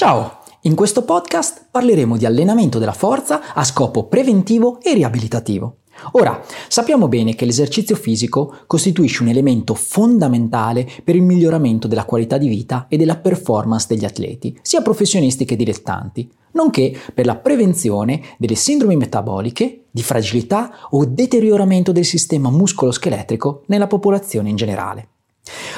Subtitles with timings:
[0.00, 0.38] Ciao!
[0.62, 5.80] In questo podcast parleremo di allenamento della forza a scopo preventivo e riabilitativo.
[6.12, 12.38] Ora, sappiamo bene che l'esercizio fisico costituisce un elemento fondamentale per il miglioramento della qualità
[12.38, 18.22] di vita e della performance degli atleti, sia professionisti che dilettanti, nonché per la prevenzione
[18.38, 25.08] delle sindromi metaboliche, di fragilità o deterioramento del sistema muscolo-scheletrico nella popolazione in generale.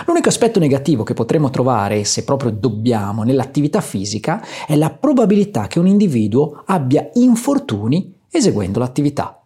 [0.07, 5.79] L'unico aspetto negativo che potremmo trovare, se proprio dobbiamo, nell'attività fisica è la probabilità che
[5.79, 9.37] un individuo abbia infortuni eseguendo l'attività.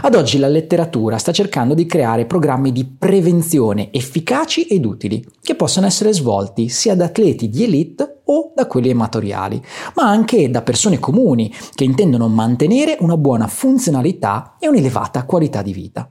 [0.00, 5.54] Ad oggi la letteratura sta cercando di creare programmi di prevenzione efficaci ed utili, che
[5.54, 9.62] possano essere svolti sia da atleti di elite o da quelli amatoriali,
[9.94, 15.72] ma anche da persone comuni che intendono mantenere una buona funzionalità e un'elevata qualità di
[15.72, 16.10] vita.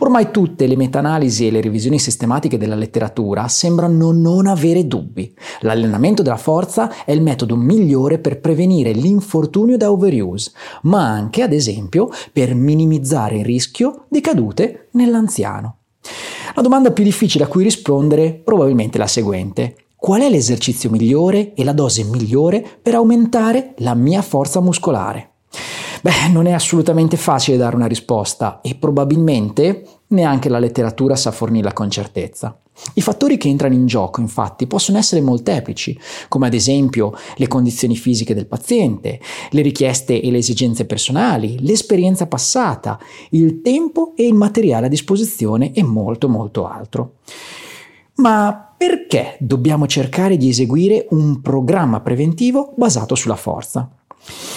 [0.00, 5.32] Ormai tutte le meta-analisi e le revisioni sistematiche della letteratura sembrano non avere dubbi.
[5.60, 10.52] L'allenamento della forza è il metodo migliore per prevenire l'infortunio da overuse,
[10.82, 15.76] ma anche, ad esempio, per minimizzare il rischio di cadute nell'anziano.
[16.54, 19.76] La domanda più difficile a cui rispondere probabilmente è la seguente.
[19.96, 25.32] Qual è l'esercizio migliore e la dose migliore per aumentare la mia forza muscolare?
[26.08, 31.74] Beh, non è assolutamente facile dare una risposta e probabilmente neanche la letteratura sa fornirla
[31.74, 32.58] con certezza.
[32.94, 37.94] I fattori che entrano in gioco, infatti, possono essere molteplici, come ad esempio le condizioni
[37.94, 42.98] fisiche del paziente, le richieste e le esigenze personali, l'esperienza passata,
[43.32, 47.16] il tempo e il materiale a disposizione e molto molto altro.
[48.14, 53.90] Ma perché dobbiamo cercare di eseguire un programma preventivo basato sulla forza?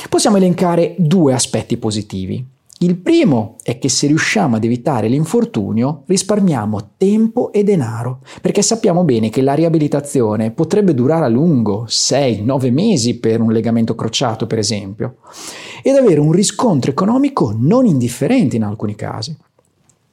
[0.10, 2.46] Possiamo elencare due aspetti positivi.
[2.80, 9.04] Il primo è che se riusciamo ad evitare l'infortunio risparmiamo tempo e denaro, perché sappiamo
[9.04, 14.58] bene che la riabilitazione potrebbe durare a lungo, 6-9 mesi per un legamento crociato per
[14.58, 15.18] esempio,
[15.84, 19.38] ed avere un riscontro economico non indifferente in alcuni casi.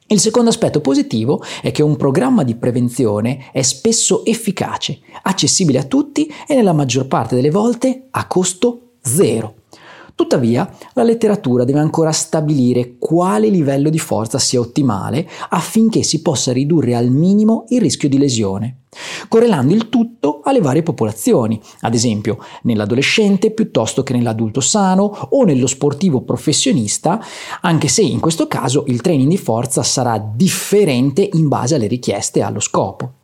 [0.05, 5.83] Il secondo aspetto positivo è che un programma di prevenzione è spesso efficace, accessibile a
[5.85, 9.55] tutti e nella maggior parte delle volte a costo zero.
[10.19, 16.51] Tuttavia, la letteratura deve ancora stabilire quale livello di forza sia ottimale affinché si possa
[16.51, 18.79] ridurre al minimo il rischio di lesione,
[19.29, 25.67] correlando il tutto alle varie popolazioni, ad esempio nell'adolescente piuttosto che nell'adulto sano o nello
[25.67, 27.23] sportivo professionista,
[27.61, 32.39] anche se in questo caso il training di forza sarà differente in base alle richieste
[32.39, 33.18] e allo scopo.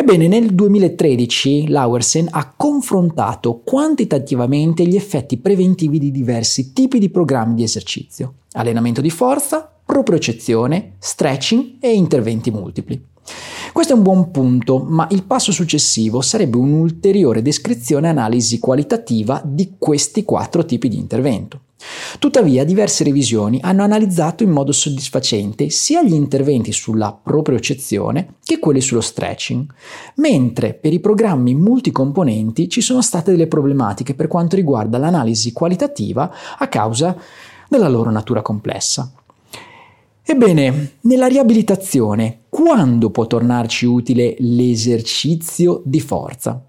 [0.00, 7.56] Ebbene, nel 2013 Lauersen ha confrontato quantitativamente gli effetti preventivi di diversi tipi di programmi
[7.56, 13.04] di esercizio, allenamento di forza, propriocezione, stretching e interventi multipli.
[13.78, 19.40] Questo è un buon punto, ma il passo successivo sarebbe un'ulteriore descrizione e analisi qualitativa
[19.44, 21.60] di questi quattro tipi di intervento.
[22.18, 28.80] Tuttavia, diverse revisioni hanno analizzato in modo soddisfacente sia gli interventi sulla propriocezione che quelli
[28.80, 29.72] sullo stretching,
[30.16, 36.28] mentre per i programmi multicomponenti ci sono state delle problematiche per quanto riguarda l'analisi qualitativa
[36.58, 37.16] a causa
[37.68, 39.12] della loro natura complessa.
[40.30, 46.68] Ebbene, nella riabilitazione, quando può tornarci utile l'esercizio di forza?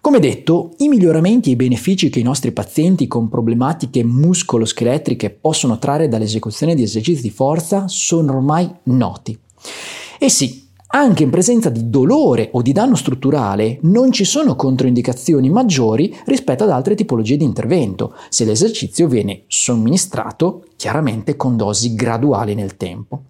[0.00, 5.78] Come detto, i miglioramenti e i benefici che i nostri pazienti con problematiche muscoloscheletriche possono
[5.78, 9.38] trarre dall'esecuzione di esercizi di forza sono ormai noti.
[10.18, 15.50] E sì, anche in presenza di dolore o di danno strutturale non ci sono controindicazioni
[15.50, 22.54] maggiori rispetto ad altre tipologie di intervento, se l'esercizio viene somministrato chiaramente con dosi graduali
[22.54, 23.22] nel tempo.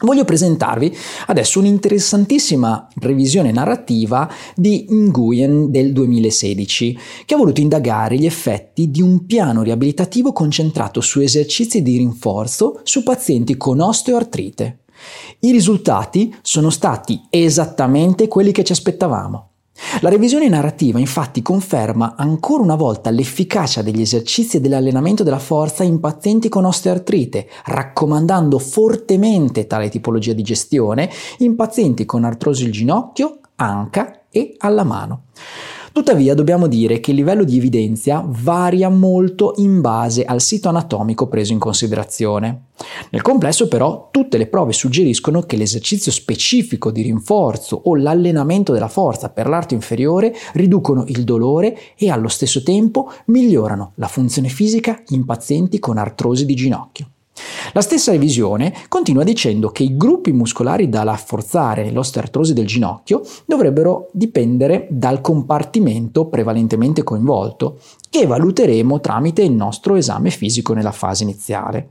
[0.00, 0.94] Voglio presentarvi
[1.26, 9.00] adesso un'interessantissima revisione narrativa di Nguyen del 2016, che ha voluto indagare gli effetti di
[9.00, 14.80] un piano riabilitativo concentrato su esercizi di rinforzo su pazienti con osteoartrite.
[15.40, 19.48] I risultati sono stati esattamente quelli che ci aspettavamo.
[20.02, 25.82] La revisione narrativa infatti conferma ancora una volta l'efficacia degli esercizi e dell'allenamento della forza
[25.82, 32.70] in pazienti con osteoartrite, raccomandando fortemente tale tipologia di gestione in pazienti con artrosi al
[32.70, 35.24] ginocchio, anca e alla mano.
[35.94, 41.28] Tuttavia dobbiamo dire che il livello di evidenza varia molto in base al sito anatomico
[41.28, 42.64] preso in considerazione.
[43.10, 48.88] Nel complesso però tutte le prove suggeriscono che l'esercizio specifico di rinforzo o l'allenamento della
[48.88, 55.00] forza per l'arto inferiore riducono il dolore e allo stesso tempo migliorano la funzione fisica
[55.10, 57.13] in pazienti con artrosi di ginocchio.
[57.72, 64.10] La stessa revisione continua dicendo che i gruppi muscolari da rafforzare nell'osteoartrosi del ginocchio dovrebbero
[64.12, 71.88] dipendere dal compartimento prevalentemente coinvolto, che valuteremo tramite il nostro esame fisico nella fase iniziale.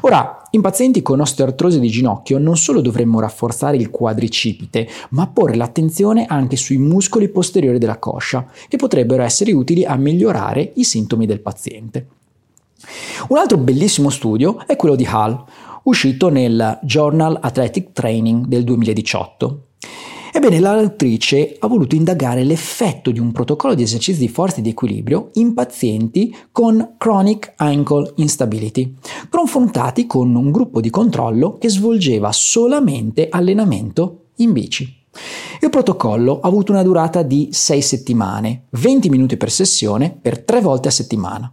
[0.00, 5.54] Ora, in pazienti con osteoartrosi di ginocchio non solo dovremmo rafforzare il quadricipite, ma porre
[5.54, 11.26] l'attenzione anche sui muscoli posteriori della coscia, che potrebbero essere utili a migliorare i sintomi
[11.26, 12.06] del paziente.
[13.28, 15.44] Un altro bellissimo studio è quello di Hall,
[15.84, 19.66] uscito nel Journal Athletic Training del 2018.
[20.36, 24.70] Ebbene, l'autrice ha voluto indagare l'effetto di un protocollo di esercizi di forza e di
[24.70, 28.96] equilibrio in pazienti con chronic ankle instability,
[29.28, 35.02] confrontati con un gruppo di controllo che svolgeva solamente allenamento in bici.
[35.60, 40.60] Il protocollo ha avuto una durata di 6 settimane, 20 minuti per sessione per 3
[40.60, 41.52] volte a settimana.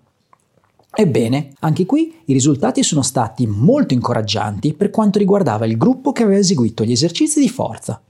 [0.93, 6.23] Ebbene, anche qui i risultati sono stati molto incoraggianti per quanto riguardava il gruppo che
[6.23, 8.01] aveva eseguito gli esercizi di forza.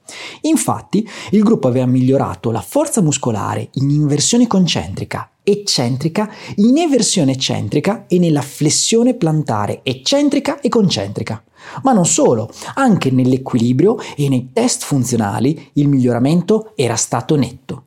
[0.42, 8.06] Infatti, il gruppo aveva migliorato la forza muscolare in inversione concentrica, eccentrica, in eversione eccentrica
[8.07, 11.44] e nella flessione plantare eccentrica e concentrica.
[11.84, 17.86] Ma non solo, anche nell'equilibrio e nei test funzionali il miglioramento era stato netto.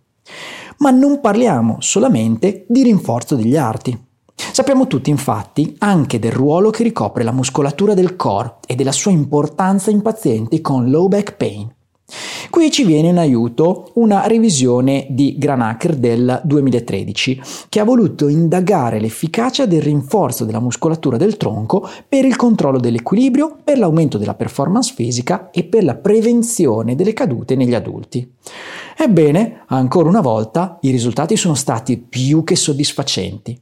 [0.78, 4.12] Ma non parliamo solamente di rinforzo degli arti.
[4.36, 9.10] Sappiamo tutti infatti anche del ruolo che ricopre la muscolatura del core e della sua
[9.10, 11.72] importanza in pazienti con low back pain.
[12.50, 19.00] Qui ci viene in aiuto una revisione di Granacher del 2013 che ha voluto indagare
[19.00, 24.92] l'efficacia del rinforzo della muscolatura del tronco per il controllo dell'equilibrio, per l'aumento della performance
[24.94, 28.30] fisica e per la prevenzione delle cadute negli adulti.
[28.96, 33.58] Ebbene, ancora una volta i risultati sono stati più che soddisfacenti.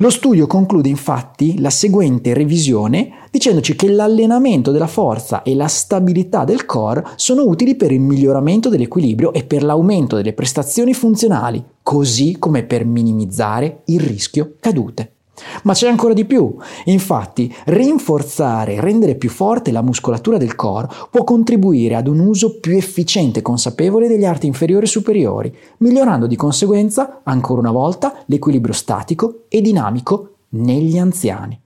[0.00, 6.44] Lo studio conclude infatti la seguente revisione dicendoci che l'allenamento della forza e la stabilità
[6.44, 12.36] del core sono utili per il miglioramento dell'equilibrio e per l'aumento delle prestazioni funzionali, così
[12.38, 15.14] come per minimizzare il rischio cadute.
[15.62, 16.56] Ma c'è ancora di più.
[16.84, 22.58] Infatti, rinforzare e rendere più forte la muscolatura del core può contribuire ad un uso
[22.58, 28.14] più efficiente e consapevole degli arti inferiori e superiori, migliorando di conseguenza, ancora una volta,
[28.26, 31.60] l'equilibrio statico e dinamico negli anziani.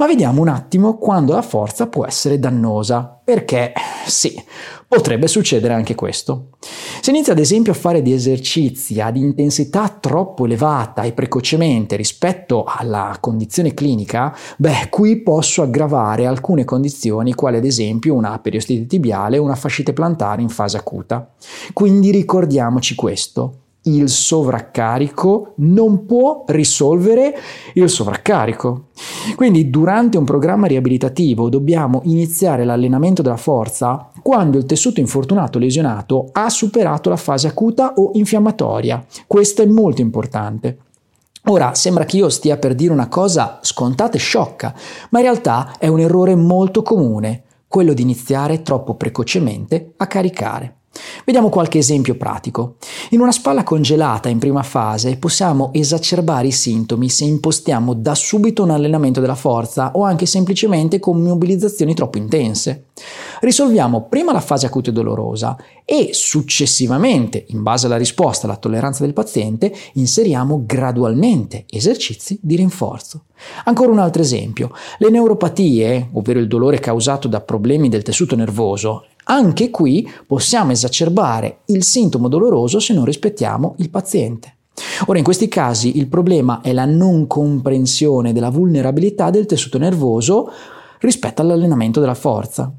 [0.00, 3.74] Ma vediamo un attimo quando la forza può essere dannosa, perché
[4.06, 4.34] sì,
[4.88, 6.52] potrebbe succedere anche questo.
[7.02, 12.64] Se inizia ad esempio a fare di esercizi ad intensità troppo elevata e precocemente rispetto
[12.64, 19.36] alla condizione clinica, beh, qui posso aggravare alcune condizioni, quali ad esempio una periostite tibiale
[19.36, 21.30] o una fascite plantare in fase acuta.
[21.74, 27.34] Quindi ricordiamoci questo il sovraccarico non può risolvere
[27.74, 28.88] il sovraccarico.
[29.36, 36.28] Quindi durante un programma riabilitativo dobbiamo iniziare l'allenamento della forza quando il tessuto infortunato lesionato
[36.32, 39.04] ha superato la fase acuta o infiammatoria.
[39.26, 40.78] Questo è molto importante.
[41.44, 44.74] Ora, sembra che io stia per dire una cosa scontata e sciocca,
[45.08, 50.80] ma in realtà è un errore molto comune, quello di iniziare troppo precocemente a caricare.
[51.24, 52.76] Vediamo qualche esempio pratico.
[53.12, 58.62] In una spalla congelata in prima fase possiamo esacerbare i sintomi se impostiamo da subito
[58.62, 62.84] un allenamento della forza o anche semplicemente con mobilizzazioni troppo intense.
[63.40, 69.02] Risolviamo prima la fase acuta e dolorosa e successivamente, in base alla risposta alla tolleranza
[69.02, 73.24] del paziente, inseriamo gradualmente esercizi di rinforzo.
[73.64, 79.06] Ancora un altro esempio, le neuropatie, ovvero il dolore causato da problemi del tessuto nervoso,
[79.24, 84.56] anche qui possiamo esacerbare il sintomo doloroso se non rispettiamo il paziente.
[85.06, 90.50] Ora, in questi casi il problema è la non comprensione della vulnerabilità del tessuto nervoso
[91.00, 92.72] rispetto all'allenamento della forza.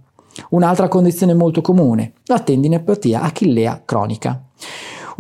[0.50, 4.44] Un'altra condizione molto comune, la tendinopatia achillea cronica.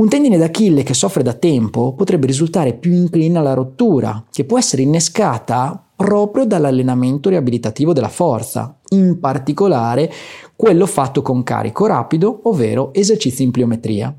[0.01, 4.57] Un tendine d'Achille che soffre da tempo potrebbe risultare più incline alla rottura, che può
[4.57, 10.11] essere innescata proprio dall'allenamento riabilitativo della forza, in particolare
[10.55, 14.11] quello fatto con carico rapido, ovvero esercizi in pliometria.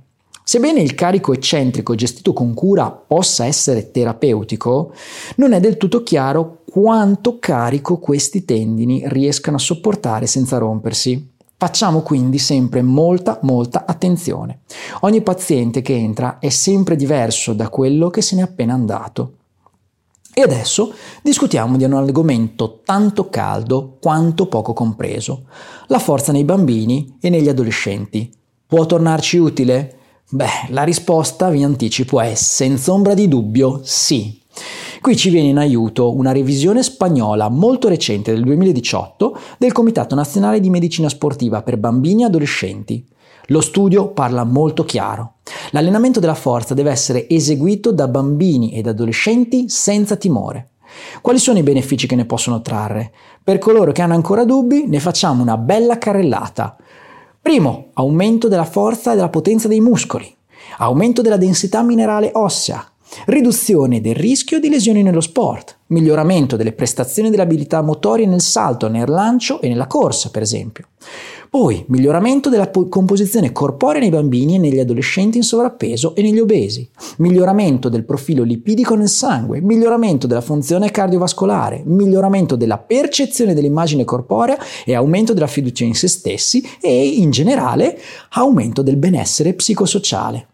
[0.44, 4.92] Sebbene il carico eccentrico gestito con cura possa essere terapeutico,
[5.36, 11.31] non è del tutto chiaro quanto carico questi tendini riescano a sopportare senza rompersi.
[11.62, 14.62] Facciamo quindi sempre molta, molta attenzione.
[15.02, 19.34] Ogni paziente che entra è sempre diverso da quello che se n'è appena andato.
[20.34, 20.92] E adesso
[21.22, 25.44] discutiamo di un argomento tanto caldo quanto poco compreso,
[25.86, 28.28] la forza nei bambini e negli adolescenti.
[28.66, 29.98] Può tornarci utile?
[30.30, 34.36] Beh, la risposta, vi anticipo, è senza ombra di dubbio sì.
[35.02, 40.60] Qui ci viene in aiuto una revisione spagnola molto recente del 2018 del Comitato Nazionale
[40.60, 43.04] di Medicina Sportiva per bambini e adolescenti.
[43.46, 45.38] Lo studio parla molto chiaro.
[45.72, 50.68] L'allenamento della forza deve essere eseguito da bambini ed adolescenti senza timore.
[51.20, 53.10] Quali sono i benefici che ne possono trarre?
[53.42, 56.76] Per coloro che hanno ancora dubbi, ne facciamo una bella carrellata.
[57.42, 60.32] Primo, aumento della forza e della potenza dei muscoli,
[60.78, 62.91] aumento della densità minerale ossea,
[63.26, 68.88] riduzione del rischio di lesioni nello sport, miglioramento delle prestazioni delle abilità motorie nel salto,
[68.88, 70.86] nel lancio e nella corsa, per esempio.
[71.52, 76.38] Poi, miglioramento della po- composizione corporea nei bambini e negli adolescenti in sovrappeso e negli
[76.38, 76.88] obesi.
[77.18, 79.60] Miglioramento del profilo lipidico nel sangue.
[79.60, 81.82] Miglioramento della funzione cardiovascolare.
[81.84, 88.00] Miglioramento della percezione dell'immagine corporea e aumento della fiducia in se stessi e, in generale,
[88.30, 90.51] aumento del benessere psicosociale.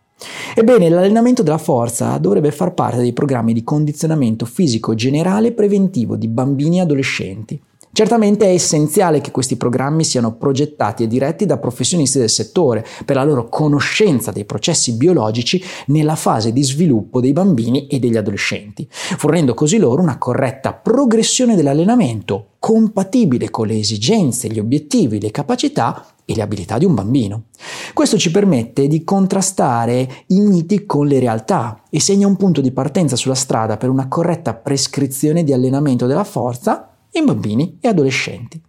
[0.54, 6.28] Ebbene, l'allenamento della forza dovrebbe far parte dei programmi di condizionamento fisico generale preventivo di
[6.28, 7.60] bambini e adolescenti.
[7.98, 13.16] Certamente è essenziale che questi programmi siano progettati e diretti da professionisti del settore per
[13.16, 18.86] la loro conoscenza dei processi biologici nella fase di sviluppo dei bambini e degli adolescenti,
[18.88, 26.06] fornendo così loro una corretta progressione dell'allenamento compatibile con le esigenze, gli obiettivi, le capacità
[26.24, 27.46] e le abilità di un bambino.
[27.94, 32.70] Questo ci permette di contrastare i miti con le realtà e segna un punto di
[32.70, 38.60] partenza sulla strada per una corretta prescrizione di allenamento della forza in bambini e adolescenti.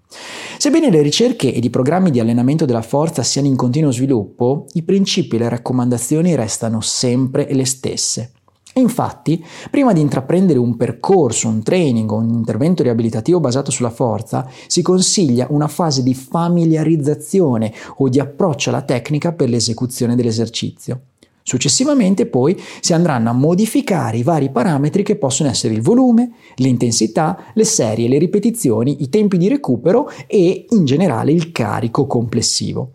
[0.57, 4.83] Sebbene le ricerche ed i programmi di allenamento della forza siano in continuo sviluppo, i
[4.83, 8.33] principi e le raccomandazioni restano sempre le stesse.
[8.73, 14.47] Infatti, prima di intraprendere un percorso, un training o un intervento riabilitativo basato sulla forza,
[14.67, 21.01] si consiglia una fase di familiarizzazione o di approccio alla tecnica per l'esecuzione dell'esercizio.
[21.49, 27.45] Successivamente poi si andranno a modificare i vari parametri che possono essere il volume, l'intensità,
[27.55, 32.91] le serie, le ripetizioni, i tempi di recupero e in generale il carico complessivo.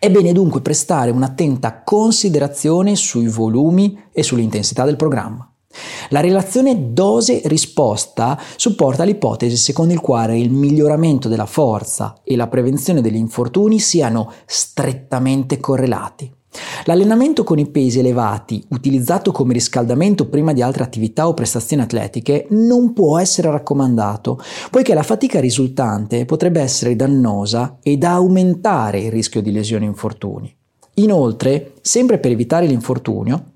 [0.00, 5.48] È bene dunque prestare un'attenta considerazione sui volumi e sull'intensità del programma.
[6.08, 13.00] La relazione dose-risposta supporta l'ipotesi secondo il quale il miglioramento della forza e la prevenzione
[13.00, 16.38] degli infortuni siano strettamente correlati.
[16.84, 22.46] L'allenamento con i pesi elevati, utilizzato come riscaldamento prima di altre attività o prestazioni atletiche,
[22.50, 24.40] non può essere raccomandato,
[24.70, 30.54] poiché la fatica risultante potrebbe essere dannosa ed aumentare il rischio di lesioni e infortuni.
[30.94, 33.49] Inoltre, sempre per evitare l'infortunio,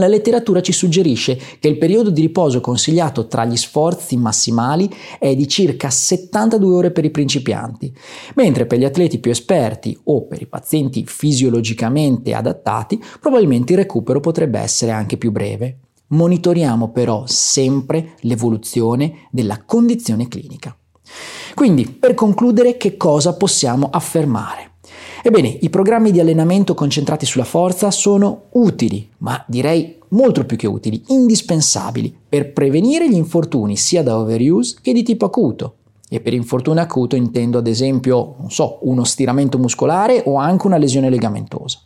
[0.00, 5.36] la letteratura ci suggerisce che il periodo di riposo consigliato tra gli sforzi massimali è
[5.36, 7.94] di circa 72 ore per i principianti,
[8.34, 14.18] mentre per gli atleti più esperti o per i pazienti fisiologicamente adattati probabilmente il recupero
[14.18, 15.78] potrebbe essere anche più breve.
[16.08, 20.76] Monitoriamo però sempre l'evoluzione della condizione clinica.
[21.54, 24.69] Quindi, per concludere, che cosa possiamo affermare?
[25.22, 30.66] Ebbene, i programmi di allenamento concentrati sulla forza sono utili, ma direi molto più che
[30.66, 35.74] utili, indispensabili per prevenire gli infortuni sia da overuse che di tipo acuto.
[36.08, 40.78] E per infortunio acuto intendo ad esempio, non so, uno stiramento muscolare o anche una
[40.78, 41.80] lesione legamentosa.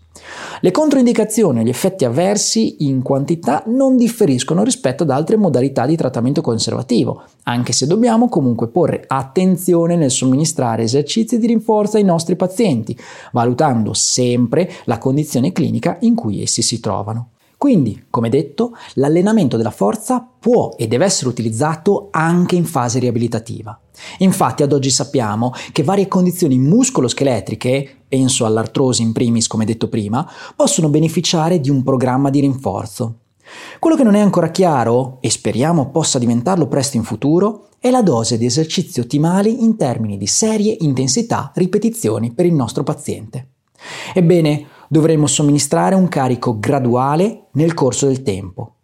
[0.60, 5.96] Le controindicazioni e gli effetti avversi in quantità non differiscono rispetto ad altre modalità di
[5.96, 12.36] trattamento conservativo, anche se dobbiamo comunque porre attenzione nel somministrare esercizi di rinforzo ai nostri
[12.36, 12.96] pazienti,
[13.32, 17.30] valutando sempre la condizione clinica in cui essi si trovano.
[17.56, 23.80] Quindi, come detto, l'allenamento della forza può e deve essere utilizzato anche in fase riabilitativa.
[24.18, 30.24] Infatti ad oggi sappiamo che varie condizioni muscoloscheletriche, penso all'artrosi in primis come detto prima,
[30.54, 33.22] possono beneficiare di un programma di rinforzo.
[33.80, 38.02] Quello che non è ancora chiaro, e speriamo possa diventarlo presto in futuro, è la
[38.02, 43.48] dose di esercizi ottimali in termini di serie, intensità, ripetizioni per il nostro paziente.
[44.14, 48.76] Ebbene, dovremo somministrare un carico graduale nel corso del tempo,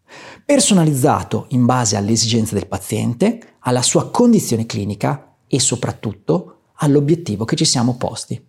[0.44, 7.54] personalizzato in base alle esigenze del paziente, alla sua condizione clinica e soprattutto all'obiettivo che
[7.54, 8.48] ci siamo posti.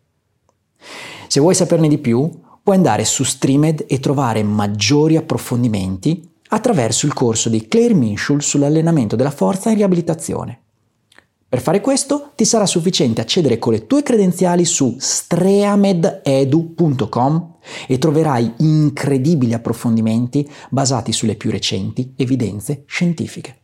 [1.27, 2.29] Se vuoi saperne di più,
[2.63, 9.15] puoi andare su Streamed e trovare maggiori approfondimenti attraverso il corso di Claire Minshul sull'allenamento
[9.15, 10.61] della forza in riabilitazione.
[11.51, 17.55] Per fare questo ti sarà sufficiente accedere con le tue credenziali su streamededu.com
[17.87, 23.60] e troverai incredibili approfondimenti basati sulle più recenti evidenze scientifiche.